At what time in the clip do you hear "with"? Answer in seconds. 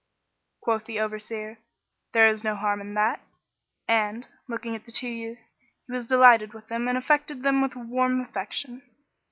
6.55-6.69, 7.61-7.75